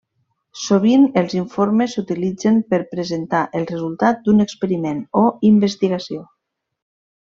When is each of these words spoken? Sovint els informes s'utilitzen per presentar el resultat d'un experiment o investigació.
Sovint 0.61 1.03
els 1.21 1.35
informes 1.39 1.93
s'utilitzen 1.99 2.59
per 2.73 2.81
presentar 2.95 3.45
el 3.61 3.71
resultat 3.75 4.27
d'un 4.27 4.45
experiment 4.49 5.07
o 5.25 5.27
investigació. 5.55 6.29